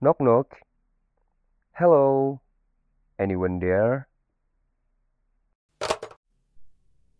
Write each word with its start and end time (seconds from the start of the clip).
Knock 0.00 0.16
knock. 0.16 0.64
Hello. 1.76 2.40
Anyone 3.20 3.60
there? 3.60 4.08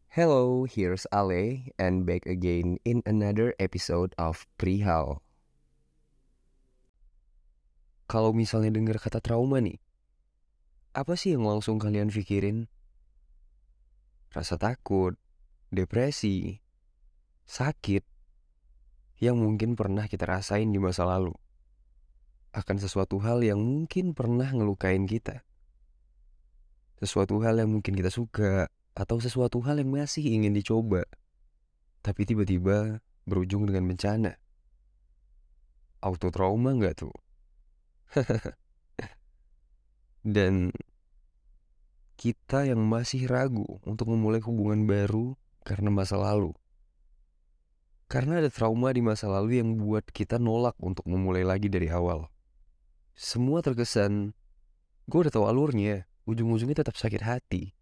Hello, 0.09 0.65
here's 0.65 1.05
Ale 1.13 1.61
and 1.77 2.09
back 2.09 2.25
again 2.25 2.81
in 2.89 3.05
another 3.05 3.53
episode 3.61 4.17
of 4.17 4.49
Prihal. 4.57 5.21
Kalau 8.09 8.33
misalnya 8.33 8.73
dengar 8.73 8.97
kata 8.97 9.21
trauma 9.21 9.61
nih, 9.61 9.77
apa 10.97 11.21
sih 11.21 11.37
yang 11.37 11.45
langsung 11.45 11.77
kalian 11.77 12.09
pikirin? 12.09 12.65
Rasa 14.33 14.57
takut, 14.57 15.21
depresi, 15.69 16.65
sakit, 17.45 18.09
yang 19.21 19.37
mungkin 19.37 19.77
pernah 19.77 20.09
kita 20.09 20.25
rasain 20.25 20.73
di 20.73 20.81
masa 20.81 21.05
lalu. 21.05 21.37
Akan 22.51 22.83
sesuatu 22.83 23.23
hal 23.23 23.47
yang 23.47 23.63
mungkin 23.63 24.11
pernah 24.11 24.51
ngelukain 24.51 25.07
kita. 25.07 25.47
Sesuatu 26.99 27.39
hal 27.41 27.63
yang 27.63 27.71
mungkin 27.71 27.95
kita 27.95 28.11
suka, 28.11 28.67
atau 28.95 29.23
sesuatu 29.23 29.63
hal 29.63 29.79
yang 29.81 29.95
masih 29.95 30.27
ingin 30.27 30.53
dicoba, 30.53 31.07
tapi 32.03 32.27
tiba-tiba 32.27 33.01
berujung 33.25 33.65
dengan 33.71 33.87
bencana. 33.87 34.33
Auto 36.01 36.33
trauma 36.33 36.75
nggak 36.75 36.95
tuh? 36.97 37.15
Dan 40.37 40.73
kita 42.21 42.69
yang 42.69 42.85
masih 42.85 43.25
ragu 43.25 43.81
untuk 43.89 44.13
memulai 44.13 44.45
hubungan 44.45 44.85
baru 44.85 45.39
karena 45.65 45.89
masa 45.89 46.21
lalu. 46.21 46.53
Karena 48.11 48.43
ada 48.43 48.51
trauma 48.51 48.91
di 48.91 49.01
masa 49.01 49.31
lalu 49.31 49.63
yang 49.63 49.79
buat 49.79 50.03
kita 50.05 50.37
nolak 50.37 50.75
untuk 50.83 51.07
memulai 51.07 51.47
lagi 51.47 51.71
dari 51.71 51.89
awal. 51.89 52.27
Semua 53.21 53.61
terkesan, 53.61 54.33
gue 55.05 55.19
udah 55.21 55.29
tahu 55.29 55.45
alurnya, 55.45 56.09
ujung-ujungnya 56.25 56.81
tetap 56.81 56.97
sakit 56.97 57.21
hati. 57.21 57.77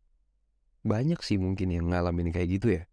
Banyak 0.83 1.23
sih 1.23 1.39
mungkin 1.39 1.71
yang 1.71 1.95
ngalamin 1.95 2.35
kayak 2.35 2.59
gitu 2.59 2.75
ya. 2.75 2.91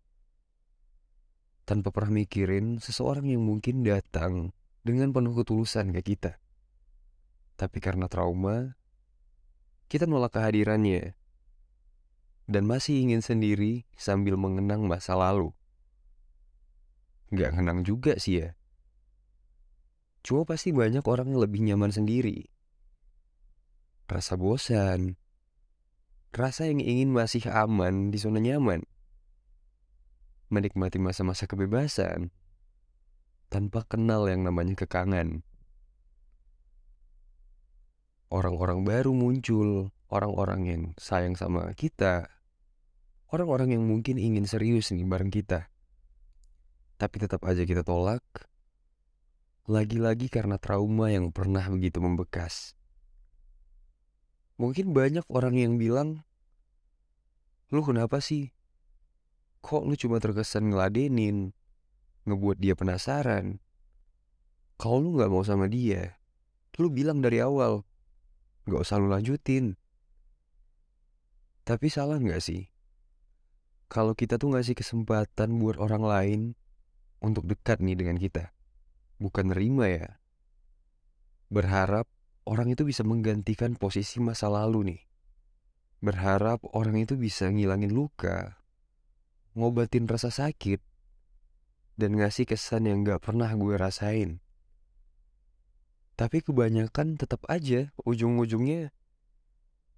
Tanpa 1.65 1.89
pernah 1.89 2.21
mikirin 2.21 2.77
seseorang 2.77 3.33
yang 3.33 3.41
mungkin 3.41 3.81
datang 3.81 4.53
dengan 4.85 5.09
penuh 5.09 5.33
ketulusan 5.33 5.89
kayak 5.89 6.05
kita. 6.05 6.31
Tapi 7.57 7.81
karena 7.81 8.05
trauma, 8.05 8.77
kita 9.89 10.05
nolak 10.05 10.37
kehadirannya. 10.37 11.17
Dan 12.45 12.69
masih 12.69 13.09
ingin 13.09 13.25
sendiri 13.25 13.89
sambil 13.97 14.37
mengenang 14.37 14.85
masa 14.85 15.17
lalu. 15.17 15.49
Gak 17.33 17.57
ngenang 17.57 17.81
juga 17.81 18.21
sih 18.21 18.45
ya. 18.45 18.53
Cuma 20.25 20.41
pasti 20.41 20.73
banyak 20.73 21.05
orang 21.05 21.29
yang 21.29 21.39
lebih 21.45 21.61
nyaman 21.61 21.93
sendiri. 21.93 22.49
Rasa 24.09 24.33
bosan. 24.33 25.21
Rasa 26.33 26.65
yang 26.65 26.81
ingin 26.81 27.13
masih 27.13 27.45
aman 27.45 28.09
di 28.09 28.17
zona 28.17 28.41
nyaman. 28.41 28.81
Menikmati 30.49 30.97
masa-masa 30.97 31.45
kebebasan. 31.45 32.33
Tanpa 33.53 33.85
kenal 33.85 34.25
yang 34.25 34.41
namanya 34.41 34.73
kekangan 34.73 35.45
orang-orang 38.35 38.83
baru 38.83 39.15
muncul, 39.15 39.95
orang-orang 40.11 40.61
yang 40.67 40.83
sayang 40.99 41.39
sama 41.39 41.71
kita, 41.77 42.27
orang-orang 43.31 43.79
yang 43.79 43.83
mungkin 43.87 44.19
ingin 44.19 44.43
serius 44.43 44.91
nih 44.91 45.07
bareng 45.07 45.31
kita. 45.31 45.71
Tapi 46.99 47.15
tetap 47.19 47.43
aja 47.47 47.63
kita 47.63 47.83
tolak, 47.87 48.23
lagi-lagi 49.65 50.29
karena 50.29 50.61
trauma 50.61 51.09
yang 51.09 51.33
pernah 51.33 51.65
begitu 51.73 51.97
membekas. 51.97 52.77
Mungkin 54.61 54.93
banyak 54.93 55.25
orang 55.27 55.57
yang 55.57 55.81
bilang, 55.81 56.21
lu 57.73 57.81
kenapa 57.81 58.21
sih? 58.21 58.53
Kok 59.65 59.89
lu 59.89 59.97
cuma 59.97 60.21
terkesan 60.21 60.69
ngeladenin, 60.69 61.51
ngebuat 62.29 62.61
dia 62.61 62.77
penasaran? 62.77 63.57
Kalau 64.77 65.01
lu 65.01 65.17
gak 65.17 65.33
mau 65.33 65.41
sama 65.41 65.65
dia, 65.65 66.21
lu 66.77 66.93
bilang 66.93 67.19
dari 67.19 67.41
awal, 67.41 67.83
Gak 68.65 68.81
usah 68.81 68.97
lu 68.97 69.13
lanjutin. 69.13 69.77
Tapi 71.69 71.85
salah 71.85 72.17
gak 72.17 72.41
sih? 72.41 72.65
Kalau 73.85 74.17
kita 74.17 74.41
tuh 74.41 74.57
ngasih 74.57 74.73
kesempatan 74.73 75.61
buat 75.61 75.77
orang 75.77 76.01
lain 76.01 76.41
untuk 77.21 77.45
dekat 77.45 77.77
nih 77.77 77.93
dengan 77.93 78.17
kita. 78.17 78.54
Bukan 79.17 79.55
nerima 79.55 79.87
ya. 79.87 80.19
Berharap 81.47 82.09
orang 82.43 82.71
itu 82.71 82.83
bisa 82.83 83.01
menggantikan 83.07 83.79
posisi 83.79 84.19
masa 84.19 84.51
lalu 84.51 84.95
nih. 84.95 85.01
Berharap 86.03 86.61
orang 86.75 87.01
itu 87.01 87.17
bisa 87.17 87.49
ngilangin 87.49 87.95
luka, 87.95 88.59
ngobatin 89.55 90.05
rasa 90.05 90.29
sakit, 90.29 90.83
dan 91.95 92.19
ngasih 92.19 92.45
kesan 92.45 92.85
yang 92.85 93.07
gak 93.07 93.23
pernah 93.23 93.49
gue 93.55 93.73
rasain. 93.79 94.43
Tapi 96.15 96.43
kebanyakan 96.43 97.19
tetap 97.19 97.43
aja 97.51 97.91
ujung-ujungnya 98.07 98.95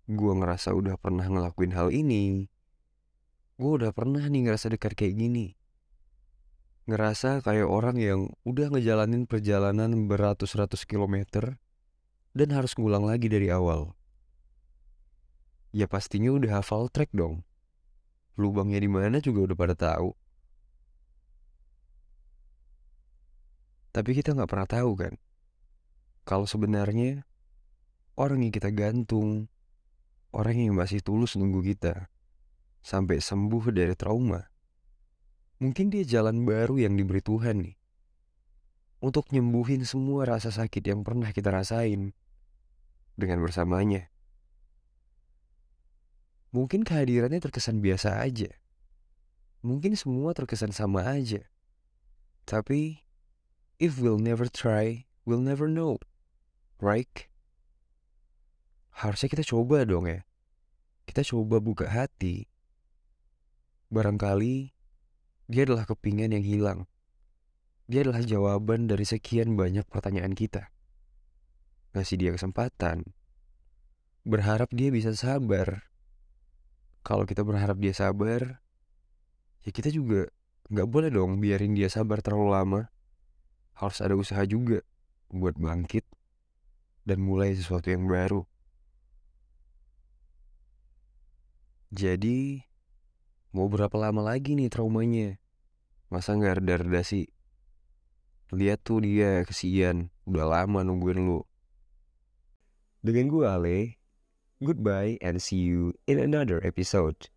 gue 0.07 0.33
ngerasa 0.39 0.71
udah 0.71 0.95
pernah 0.95 1.27
ngelakuin 1.27 1.75
hal 1.75 1.91
ini. 1.91 2.47
Gue 3.59 3.71
udah 3.83 3.91
pernah 3.91 4.23
nih 4.23 4.47
ngerasa 4.47 4.71
dekat 4.71 4.95
kayak 4.95 5.19
gini. 5.19 5.59
Ngerasa 6.87 7.43
kayak 7.43 7.67
orang 7.67 7.99
yang 7.99 8.31
udah 8.47 8.71
ngejalanin 8.71 9.27
perjalanan 9.27 10.07
beratus-ratus 10.07 10.87
kilometer 10.87 11.59
dan 12.31 12.49
harus 12.55 12.73
ngulang 12.79 13.03
lagi 13.03 13.27
dari 13.27 13.51
awal. 13.51 13.91
Ya 15.75 15.85
pastinya 15.85 16.31
udah 16.31 16.63
hafal 16.63 16.87
track 16.87 17.11
dong. 17.11 17.43
Lubangnya 18.39 18.79
di 18.79 18.87
mana 18.87 19.19
juga 19.19 19.51
udah 19.51 19.57
pada 19.59 19.75
tahu. 19.75 20.15
Tapi 23.91 24.11
kita 24.15 24.31
nggak 24.31 24.47
pernah 24.47 24.69
tahu 24.69 24.91
kan 24.95 25.13
kalau 26.27 26.43
sebenarnya 26.43 27.23
orang 28.19 28.43
yang 28.43 28.51
kita 28.51 28.67
gantung, 28.75 29.47
orang 30.35 30.59
yang 30.59 30.75
masih 30.75 30.99
tulus 30.99 31.39
nunggu 31.39 31.63
kita 31.63 32.11
sampai 32.83 33.23
sembuh 33.23 33.71
dari 33.71 33.95
trauma, 33.95 34.43
mungkin 35.57 35.93
dia 35.93 36.03
jalan 36.05 36.45
baru 36.45 36.81
yang 36.81 36.97
diberi 36.97 37.21
Tuhan 37.21 37.65
nih. 37.65 37.75
Untuk 38.97 39.29
nyembuhin 39.29 39.85
semua 39.85 40.25
rasa 40.25 40.49
sakit 40.49 40.81
yang 40.81 41.05
pernah 41.05 41.29
kita 41.29 41.53
rasain 41.53 42.17
dengan 43.13 43.41
bersamanya. 43.41 44.09
Mungkin 46.49 46.81
kehadirannya 46.81 47.37
terkesan 47.37 47.83
biasa 47.83 48.17
aja. 48.23 48.49
Mungkin 49.61 49.93
semua 49.93 50.33
terkesan 50.33 50.73
sama 50.73 51.05
aja. 51.05 51.45
Tapi, 52.47 53.05
if 53.77 54.01
we'll 54.01 54.17
never 54.17 54.49
try, 54.49 55.05
we'll 55.27 55.43
never 55.43 55.69
know 55.69 56.01
right? 56.81 57.29
Harusnya 58.97 59.29
kita 59.29 59.45
coba 59.45 59.85
dong 59.85 60.09
ya. 60.09 60.25
Kita 61.05 61.21
coba 61.25 61.61
buka 61.61 61.85
hati. 61.89 62.49
Barangkali 63.93 64.76
dia 65.47 65.63
adalah 65.63 65.87
kepingan 65.87 66.35
yang 66.35 66.43
hilang. 66.43 66.79
Dia 67.87 68.03
adalah 68.03 68.19
jawaban 68.19 68.91
dari 68.91 69.07
sekian 69.07 69.55
banyak 69.55 69.87
pertanyaan 69.87 70.35
kita. 70.35 70.67
Ngasih 71.95 72.19
dia 72.19 72.31
kesempatan. 72.35 73.15
Berharap 74.27 74.67
dia 74.75 74.91
bisa 74.91 75.15
sabar. 75.15 75.87
Kalau 76.99 77.23
kita 77.23 77.47
berharap 77.47 77.79
dia 77.79 77.95
sabar, 77.95 78.59
ya 79.63 79.71
kita 79.71 79.87
juga 79.87 80.27
nggak 80.67 80.87
boleh 80.91 81.07
dong 81.07 81.39
biarin 81.39 81.71
dia 81.71 81.87
sabar 81.87 82.19
terlalu 82.19 82.51
lama. 82.51 82.81
Harus 83.79 84.03
ada 84.03 84.19
usaha 84.19 84.43
juga 84.43 84.83
buat 85.31 85.55
bangkit 85.55 86.03
dan 87.07 87.23
mulai 87.23 87.55
sesuatu 87.55 87.87
yang 87.87 88.03
baru. 88.03 88.43
Jadi, 91.87 92.66
mau 93.55 93.67
berapa 93.71 93.93
lama 93.95 94.23
lagi 94.23 94.55
nih 94.57 94.71
traumanya? 94.71 95.39
Masa 96.07 96.35
nggak 96.35 96.63
reda-reda 96.63 97.03
sih? 97.03 97.27
Lihat 98.55 98.87
tuh 98.87 99.03
dia 99.03 99.43
kesian, 99.43 100.07
udah 100.23 100.47
lama 100.47 100.79
nungguin 100.83 101.27
lu. 101.27 101.43
Dengan 103.03 103.27
gue 103.27 103.45
Ale, 103.45 103.79
goodbye 104.63 105.19
and 105.19 105.43
see 105.43 105.67
you 105.67 105.91
in 106.07 106.17
another 106.17 106.63
episode. 106.63 107.27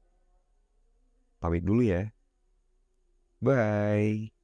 Pamit 1.42 1.66
dulu 1.66 1.82
ya. 1.82 2.14
Bye. 3.42 4.39